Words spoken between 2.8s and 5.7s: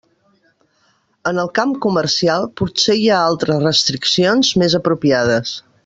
hi ha altres restriccions més apropiades.